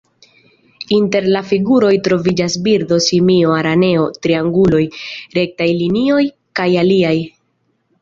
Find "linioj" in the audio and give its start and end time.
5.87-6.23